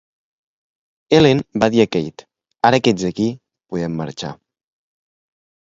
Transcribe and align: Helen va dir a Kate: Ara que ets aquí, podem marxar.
Helen 1.17 1.43
va 1.65 1.69
dir 1.75 1.83
a 1.83 1.87
Kate: 1.97 2.27
Ara 2.71 2.81
que 2.87 2.95
ets 2.97 3.07
aquí, 3.13 3.29
podem 3.75 4.03
marxar. 4.03 4.35